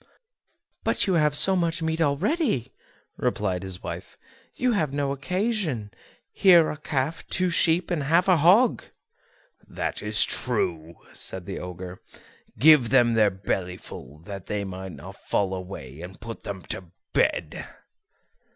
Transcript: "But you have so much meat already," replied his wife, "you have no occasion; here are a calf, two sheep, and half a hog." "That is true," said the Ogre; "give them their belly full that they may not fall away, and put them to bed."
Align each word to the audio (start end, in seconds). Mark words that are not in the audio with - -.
"But 0.83 1.05
you 1.05 1.13
have 1.13 1.37
so 1.37 1.55
much 1.55 1.83
meat 1.83 2.01
already," 2.01 2.73
replied 3.17 3.61
his 3.61 3.83
wife, 3.83 4.17
"you 4.55 4.71
have 4.71 4.91
no 4.91 5.11
occasion; 5.11 5.91
here 6.31 6.65
are 6.65 6.71
a 6.71 6.77
calf, 6.77 7.23
two 7.27 7.51
sheep, 7.51 7.91
and 7.91 8.01
half 8.01 8.27
a 8.27 8.37
hog." 8.37 8.83
"That 9.67 10.01
is 10.01 10.23
true," 10.23 10.95
said 11.13 11.45
the 11.45 11.59
Ogre; 11.59 12.01
"give 12.57 12.89
them 12.89 13.13
their 13.13 13.29
belly 13.29 13.77
full 13.77 14.17
that 14.23 14.47
they 14.47 14.63
may 14.63 14.89
not 14.89 15.17
fall 15.17 15.53
away, 15.53 16.01
and 16.01 16.19
put 16.19 16.41
them 16.41 16.63
to 16.63 16.85
bed." 17.13 17.63